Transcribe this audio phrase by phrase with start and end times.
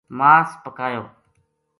[0.17, 1.03] مااس پکایو